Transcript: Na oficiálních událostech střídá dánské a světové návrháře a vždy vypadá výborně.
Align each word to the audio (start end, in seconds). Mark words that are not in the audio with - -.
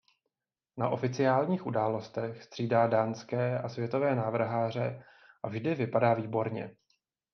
Na 0.77 0.89
oficiálních 0.89 1.65
událostech 1.65 2.43
střídá 2.43 2.87
dánské 2.87 3.59
a 3.59 3.69
světové 3.69 4.15
návrháře 4.15 5.03
a 5.43 5.47
vždy 5.49 5.75
vypadá 5.75 6.13
výborně. 6.13 6.75